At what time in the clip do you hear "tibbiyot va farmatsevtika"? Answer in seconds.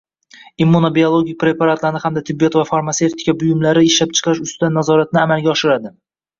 2.31-3.37